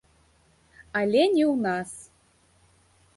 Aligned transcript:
Але 1.01 1.21
не 1.35 1.43
ў 1.53 1.55
нас. 1.65 1.91